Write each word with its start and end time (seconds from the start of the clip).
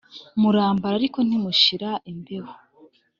murambara 0.41 0.93
ariko 0.99 1.19
ntimushira 1.27 1.89
imbeho 2.11 2.53